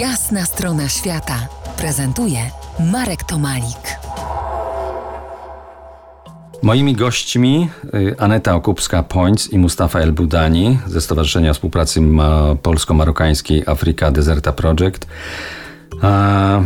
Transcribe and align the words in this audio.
Jasna 0.00 0.44
strona 0.44 0.88
świata 0.88 1.34
prezentuje 1.78 2.38
Marek 2.92 3.24
Tomalik. 3.24 3.98
Moimi 6.62 6.94
gośćmi 6.96 7.68
y, 7.94 8.14
Aneta 8.18 8.54
Okupska-Pońc 8.54 9.52
i 9.52 9.58
Mustafa 9.58 10.00
El 10.00 10.12
Budani 10.12 10.78
ze 10.86 11.00
Stowarzyszenia 11.00 11.52
Współpracy 11.52 12.00
Ma- 12.00 12.54
Polsko-Marokańskiej 12.62 13.62
Afrika 13.66 14.10
Deserta 14.10 14.52
Project. 14.52 15.06
A, 16.02 16.60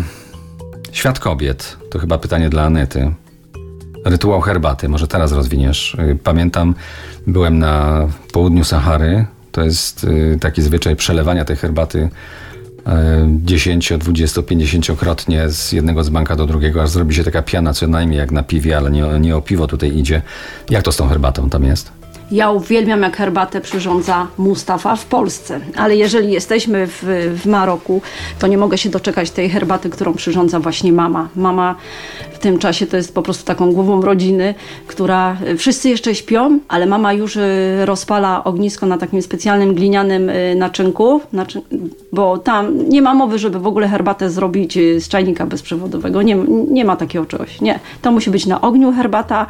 świat 0.93 1.19
kobiet 1.19 1.77
to 1.91 1.99
chyba 1.99 2.19
pytanie 2.19 2.49
dla 2.49 2.63
Anety. 2.63 3.15
Rytuał 4.05 4.41
herbaty, 4.41 4.89
może 4.89 5.09
teraz 5.09 5.33
rozwiniesz. 5.33 5.95
Y, 5.95 6.19
Pamiętam, 6.25 6.75
byłem 7.27 7.59
na 7.59 8.07
południu 8.33 8.65
Sahary. 8.65 9.27
To 9.53 9.63
jest 9.65 10.05
y, 10.05 10.39
taki 10.41 10.63
zwyczaj 10.63 10.97
przelewania 10.97 11.45
tej 11.45 11.57
herbaty 11.57 12.09
10, 13.27 13.93
20, 13.99 14.41
50-krotnie 14.41 15.49
z 15.49 15.73
jednego 15.73 16.05
dzbanka 16.05 16.37
do 16.37 16.47
drugiego, 16.47 16.83
aż 16.83 16.91
zrobi 16.91 17.15
się 17.15 17.25
taka 17.25 17.43
piana, 17.43 17.73
co 17.73 17.87
najmniej 17.87 18.19
jak 18.19 18.31
na 18.33 18.43
piwie, 18.43 18.77
ale 18.77 18.91
nie, 18.91 19.05
nie 19.21 19.37
o 19.37 19.43
piwo 19.43 19.67
tutaj 19.67 19.97
idzie. 19.97 20.23
Jak 20.71 20.83
to 20.83 20.93
z 20.93 20.97
tą 20.97 21.09
herbatą 21.09 21.51
tam 21.51 21.65
jest? 21.65 22.00
Ja 22.31 22.51
uwielbiam, 22.51 23.03
jak 23.03 23.17
herbatę 23.17 23.61
przyrządza 23.61 24.27
Mustafa 24.39 24.97
w 24.97 25.07
Polsce, 25.07 25.61
ale 25.77 25.97
jeżeli 25.97 26.33
jesteśmy 26.33 26.87
w, 26.87 27.03
w 27.43 27.47
Maroku, 27.47 28.03
to 28.39 28.47
nie 28.47 28.59
mogę 28.59 28.79
się 28.79 28.91
doczekać 28.91 29.31
tej 29.31 29.51
herbaty, 29.51 29.91
którą 29.91 30.15
przyrządza 30.15 30.61
właśnie 30.61 30.93
mama. 30.93 31.29
Mama 31.37 31.75
w 32.33 32.39
tym 32.39 32.59
czasie 32.59 32.87
to 32.87 32.97
jest 32.97 33.15
po 33.15 33.23
prostu 33.23 33.45
taką 33.45 33.73
głową 33.73 34.03
rodziny, 34.03 34.55
która 34.87 35.37
wszyscy 35.59 35.89
jeszcze 35.89 36.15
śpią, 36.15 36.59
ale 36.69 36.87
mama 36.87 37.13
już 37.13 37.37
y, 37.37 37.41
rozpala 37.85 38.45
ognisko 38.45 38.87
na 38.87 38.99
takim 38.99 39.23
specjalnym 39.23 39.75
glinianym 39.75 40.31
y, 40.31 40.55
naczynku, 40.55 41.21
naczy, 41.33 41.63
bo 42.13 42.39
tam 42.39 42.89
nie 42.89 43.03
ma 43.03 43.15
mowy, 43.15 43.39
żeby 43.39 43.59
w 43.59 43.67
ogóle 43.67 43.89
herbatę 43.89 44.31
zrobić 44.31 44.79
z 44.99 45.09
czajnika 45.09 45.47
bezprzewodowego. 45.47 46.23
Nie, 46.23 46.37
nie 46.71 46.85
ma 46.85 46.97
takiego 46.97 47.27
czegoś. 47.27 47.61
Nie. 47.61 47.81
To 48.03 48.13
musi 48.13 48.31
być 48.31 48.47
na 48.47 48.61
ogniu 48.61 48.93
herbata 48.93 49.47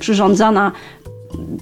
przyrządzana 0.00 0.72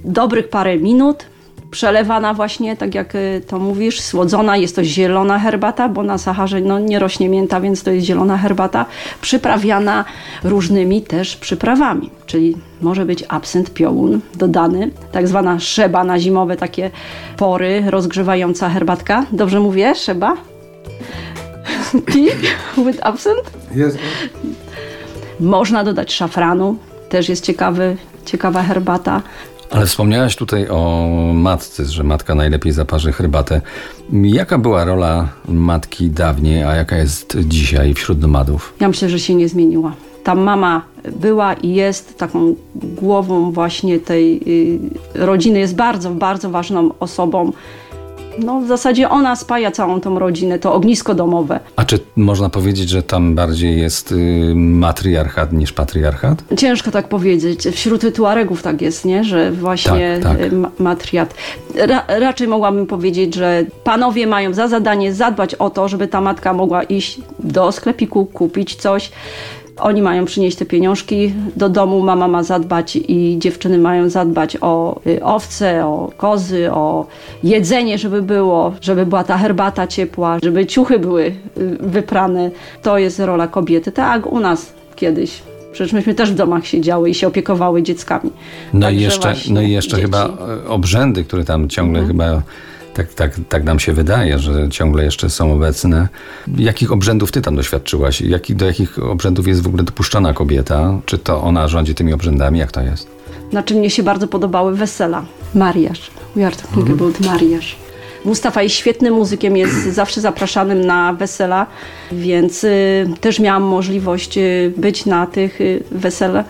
dobrych 0.04 0.48
parę 0.48 0.78
minut, 0.78 1.26
przelewana 1.74 2.34
właśnie, 2.34 2.76
tak 2.76 2.94
jak 2.94 3.14
y, 3.14 3.42
to 3.46 3.58
mówisz, 3.58 4.00
słodzona, 4.00 4.56
jest 4.56 4.76
to 4.76 4.84
zielona 4.84 5.38
herbata, 5.38 5.88
bo 5.88 6.02
na 6.02 6.18
Saharze 6.18 6.60
no, 6.60 6.78
nie 6.78 6.98
rośnie 6.98 7.28
mięta, 7.28 7.60
więc 7.60 7.82
to 7.82 7.90
jest 7.90 8.06
zielona 8.06 8.38
herbata, 8.38 8.86
przyprawiana 9.20 10.04
różnymi 10.44 11.02
też 11.02 11.36
przyprawami, 11.36 12.10
czyli 12.26 12.56
może 12.80 13.06
być 13.06 13.24
absynt, 13.28 13.74
piołun 13.74 14.20
dodany, 14.34 14.90
tak 15.12 15.28
zwana 15.28 15.60
szeba 15.60 16.04
na 16.04 16.18
zimowe 16.18 16.56
takie 16.56 16.90
pory, 17.36 17.84
rozgrzewająca 17.86 18.68
herbatka. 18.68 19.26
Dobrze 19.32 19.60
mówię, 19.60 19.94
szeba? 19.94 20.36
Tea 22.12 22.34
with 22.84 22.98
absent? 23.02 23.50
Jest. 23.74 23.98
Można 25.40 25.84
dodać 25.84 26.12
szafranu, 26.12 26.76
też 27.08 27.28
jest 27.28 27.44
ciekawy, 27.44 27.96
ciekawa 28.24 28.62
herbata. 28.62 29.22
Ale 29.74 29.86
wspomniałaś 29.86 30.36
tutaj 30.36 30.68
o 30.68 31.08
matce, 31.34 31.84
że 31.84 32.04
matka 32.04 32.34
najlepiej 32.34 32.72
zaparzy 32.72 33.12
herbatę. 33.12 33.60
Jaka 34.12 34.58
była 34.58 34.84
rola 34.84 35.28
matki 35.48 36.10
dawniej, 36.10 36.62
a 36.62 36.74
jaka 36.74 36.96
jest 36.96 37.36
dzisiaj 37.40 37.94
wśród 37.94 38.20
nomadów? 38.20 38.74
Ja 38.80 38.88
myślę, 38.88 39.08
że 39.08 39.18
się 39.18 39.34
nie 39.34 39.48
zmieniła. 39.48 39.92
Ta 40.24 40.34
mama 40.34 40.82
była 41.20 41.54
i 41.54 41.74
jest 41.74 42.18
taką 42.18 42.54
głową 42.74 43.52
właśnie 43.52 43.98
tej 43.98 44.40
y, 45.16 45.26
rodziny, 45.26 45.58
jest 45.58 45.74
bardzo, 45.74 46.10
bardzo 46.10 46.50
ważną 46.50 46.90
osobą. 47.00 47.52
No, 48.38 48.60
w 48.60 48.66
zasadzie 48.66 49.08
ona 49.10 49.36
spaja 49.36 49.70
całą 49.70 50.00
tą 50.00 50.18
rodzinę, 50.18 50.58
to 50.58 50.74
ognisko 50.74 51.14
domowe. 51.14 51.60
A 51.76 51.84
czy 51.84 51.98
można 52.16 52.48
powiedzieć, 52.48 52.88
że 52.88 53.02
tam 53.02 53.34
bardziej 53.34 53.78
jest 53.80 54.12
y, 54.12 54.52
matriarchat 54.56 55.52
niż 55.52 55.72
patriarchat? 55.72 56.44
Ciężko 56.56 56.90
tak 56.90 57.08
powiedzieć. 57.08 57.68
Wśród 57.72 58.14
Tuaregów 58.14 58.62
tak 58.62 58.82
jest, 58.82 59.04
nie? 59.04 59.24
że 59.24 59.52
właśnie 59.52 60.18
Tak, 60.22 60.38
tak. 60.38 60.52
y, 60.52 60.56
ma- 60.56 60.70
matriat. 60.78 61.34
Ra, 61.74 62.04
raczej 62.08 62.48
mogłabym 62.48 62.86
powiedzieć, 62.86 63.34
że 63.34 63.64
panowie 63.84 64.26
mają 64.26 64.54
za 64.54 64.68
zadanie 64.68 65.14
zadbać 65.14 65.54
o 65.54 65.70
to, 65.70 65.88
żeby 65.88 66.08
ta 66.08 66.20
matka 66.20 66.52
mogła 66.52 66.82
iść 66.82 67.20
do 67.38 67.72
sklepiku, 67.72 68.26
kupić 68.26 68.74
coś. 68.76 69.10
Oni 69.78 70.02
mają 70.02 70.24
przynieść 70.24 70.56
te 70.56 70.64
pieniążki 70.64 71.32
do 71.56 71.68
domu, 71.68 72.02
mama 72.02 72.28
ma 72.28 72.42
zadbać 72.42 72.96
i 72.96 73.36
dziewczyny 73.38 73.78
mają 73.78 74.08
zadbać 74.08 74.56
o 74.60 75.00
y, 75.06 75.24
owce, 75.24 75.86
o 75.86 76.10
kozy, 76.16 76.72
o 76.72 77.06
jedzenie, 77.44 77.98
żeby 77.98 78.22
było, 78.22 78.74
żeby 78.80 79.06
była 79.06 79.24
ta 79.24 79.38
herbata 79.38 79.86
ciepła, 79.86 80.38
żeby 80.42 80.66
ciuchy 80.66 80.98
były 80.98 81.24
y, 81.24 81.34
wyprane. 81.80 82.50
To 82.82 82.98
jest 82.98 83.18
rola 83.18 83.48
kobiety, 83.48 83.92
tak 83.92 84.26
u 84.32 84.40
nas 84.40 84.72
kiedyś. 84.96 85.42
Przecież 85.72 85.92
myśmy 85.92 86.14
też 86.14 86.32
w 86.32 86.34
domach 86.34 86.66
siedziały 86.66 87.10
i 87.10 87.14
się 87.14 87.26
opiekowały 87.26 87.82
dzieckami. 87.82 88.30
No 88.72 88.90
i 88.90 89.00
jeszcze, 89.00 89.34
no 89.50 89.62
i 89.62 89.70
jeszcze 89.70 89.90
dzieci. 89.90 90.02
chyba 90.02 90.24
e, 90.64 90.68
obrzędy, 90.68 91.24
które 91.24 91.44
tam 91.44 91.68
ciągle 91.68 92.00
Mhm. 92.00 92.18
chyba, 92.18 92.42
tak, 92.94 93.14
tak, 93.14 93.40
tak 93.48 93.64
nam 93.64 93.78
się 93.78 93.92
wydaje, 93.92 94.38
że 94.38 94.68
ciągle 94.68 95.04
jeszcze 95.04 95.30
są 95.30 95.52
obecne. 95.52 96.08
Jakich 96.56 96.92
obrzędów 96.92 97.32
ty 97.32 97.40
tam 97.40 97.56
doświadczyłaś? 97.56 98.20
Jaki, 98.20 98.56
do 98.56 98.66
jakich 98.66 98.98
obrzędów 98.98 99.48
jest 99.48 99.62
w 99.62 99.66
ogóle 99.66 99.82
dopuszczona 99.82 100.32
kobieta? 100.32 101.00
Czy 101.06 101.18
to 101.18 101.42
ona 101.42 101.68
rządzi 101.68 101.94
tymi 101.94 102.12
obrzędami? 102.12 102.58
Jak 102.58 102.72
to 102.72 102.80
jest? 102.80 103.08
Znaczy 103.50 103.74
mnie 103.74 103.90
się 103.90 104.02
bardzo 104.02 104.28
podobały 104.28 104.74
wesela. 104.74 105.24
Mariaż. 105.54 106.10
We 106.36 106.46
are 106.46 106.56
talking 106.56 106.90
about 106.90 107.20
mariaż. 107.20 107.83
Mustafa 108.24 108.62
jest 108.62 108.74
świetnym 108.74 109.14
muzykiem, 109.14 109.56
jest 109.56 109.74
zawsze 110.00 110.20
zapraszanym 110.20 110.84
na 110.84 111.12
wesela, 111.12 111.66
więc 112.12 112.64
y, 112.64 113.06
też 113.20 113.40
miałam 113.40 113.62
możliwość 113.62 114.38
y, 114.38 114.72
być 114.76 115.06
na 115.06 115.26
tych 115.26 115.60
y, 115.60 115.82
wesele, 115.90 116.44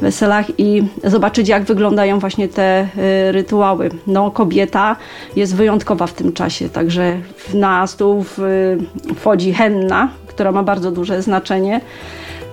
weselach 0.00 0.46
i 0.58 0.82
zobaczyć, 1.04 1.48
jak 1.48 1.64
wyglądają 1.64 2.18
właśnie 2.18 2.48
te 2.48 2.88
rytuały. 3.30 3.90
No, 4.06 4.30
kobieta 4.30 4.96
jest 5.36 5.56
wyjątkowa 5.56 6.06
w 6.06 6.12
tym 6.12 6.32
czasie, 6.32 6.68
także 6.68 7.18
na 7.54 7.86
stół 7.86 8.24
wchodzi 9.16 9.52
henna, 9.52 10.08
która 10.26 10.52
ma 10.52 10.62
bardzo 10.62 10.90
duże 10.90 11.22
znaczenie. 11.22 11.80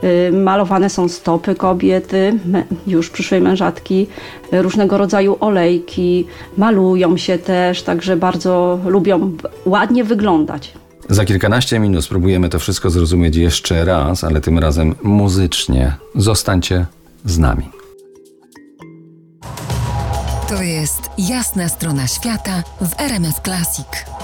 Y, 0.04 0.32
Malowane 0.32 0.90
są 0.90 1.10
stopy 1.10 1.56
kobiety, 1.56 2.40
już 2.88 3.10
przyszłej 3.10 3.42
mężatki, 3.42 4.08
y, 4.54 4.62
różnego 4.62 4.98
rodzaju 4.98 5.38
olejki, 5.40 6.26
malują 6.58 7.18
się 7.18 7.38
też, 7.38 7.84
także 7.84 8.18
bardzo 8.18 8.80
lubią 8.86 9.32
ładnie 9.66 10.04
wyglądać. 10.04 10.74
Za 11.10 11.26
kilkanaście 11.26 11.80
minut 11.80 12.06
spróbujemy 12.06 12.50
to 12.50 12.60
wszystko 12.60 12.90
zrozumieć 12.90 13.36
jeszcze 13.36 13.86
raz, 13.86 14.24
ale 14.24 14.42
tym 14.42 14.60
razem 14.60 14.96
muzycznie. 15.04 15.96
Zostańcie 16.16 16.86
z 17.26 17.38
nami. 17.38 17.70
To 20.50 20.62
jest 20.62 21.02
Jasna 21.18 21.70
strona 21.70 22.08
świata 22.08 22.64
w 22.82 23.00
RMS 23.02 23.42
Classic. 23.44 24.15